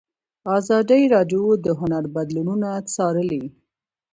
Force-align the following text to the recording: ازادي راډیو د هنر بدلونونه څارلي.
ازادي 0.57 1.01
راډیو 1.13 1.43
د 1.65 1.67
هنر 1.79 2.03
بدلونونه 2.15 2.69
څارلي. 2.93 3.43